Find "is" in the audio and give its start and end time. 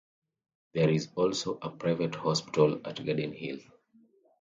0.89-1.09